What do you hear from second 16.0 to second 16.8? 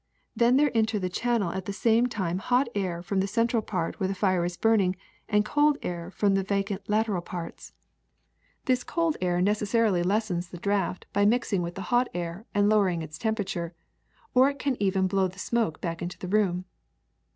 into the room.